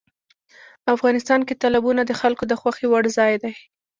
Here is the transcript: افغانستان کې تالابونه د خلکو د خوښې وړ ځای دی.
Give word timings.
افغانستان 0.95 1.39
کې 1.47 1.59
تالابونه 1.61 2.01
د 2.05 2.11
خلکو 2.21 2.43
د 2.47 2.53
خوښې 2.61 2.85
وړ 2.89 3.03
ځای 3.17 3.33
دی. 3.43 3.53